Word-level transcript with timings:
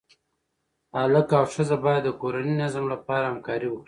هلک 0.97 1.27
او 1.39 1.45
ښځه 1.53 1.75
باید 1.85 2.03
د 2.05 2.09
کورني 2.21 2.53
نظم 2.63 2.85
لپاره 2.93 3.25
همکاري 3.31 3.67
وکړي. 3.69 3.79